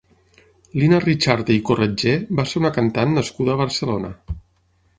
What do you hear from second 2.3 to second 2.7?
va ser